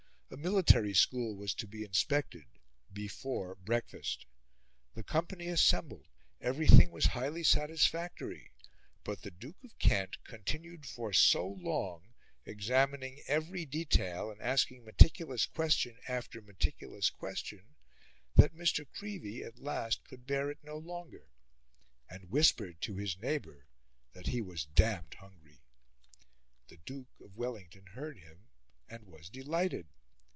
A 0.33 0.37
military 0.37 0.93
school 0.93 1.35
was 1.35 1.53
to 1.55 1.67
be 1.67 1.83
inspected 1.83 2.45
before 2.93 3.53
breakfast. 3.55 4.25
The 4.95 5.03
company 5.03 5.47
assembled; 5.49 6.07
everything 6.39 6.89
was 6.89 7.07
highly 7.07 7.43
satisfactory; 7.43 8.53
but 9.03 9.23
the 9.23 9.29
Duke 9.29 9.61
of 9.65 9.77
Kent 9.77 10.23
continued 10.23 10.85
for 10.85 11.11
so 11.11 11.45
long 11.45 12.13
examining 12.45 13.21
every 13.27 13.65
detail 13.65 14.31
and 14.31 14.41
asking 14.41 14.85
meticulous 14.85 15.45
question 15.45 15.97
after 16.07 16.39
meticulous 16.41 17.09
question, 17.09 17.75
that 18.35 18.55
Mr. 18.55 18.87
Creevey 18.89 19.43
at 19.43 19.59
last 19.59 20.05
could 20.05 20.25
bear 20.25 20.49
it 20.49 20.59
no 20.63 20.77
longer, 20.77 21.27
and 22.09 22.31
whispered 22.31 22.79
to 22.83 22.95
his 22.95 23.17
neighbour 23.19 23.67
that 24.13 24.27
he 24.27 24.39
was 24.41 24.63
damned 24.63 25.15
hungry. 25.15 25.61
The 26.69 26.77
Duke 26.85 27.19
of 27.19 27.35
Wellington 27.35 27.85
heard 27.87 28.17
him, 28.19 28.47
and 28.87 29.03
was 29.07 29.27
delighted. 29.29 29.89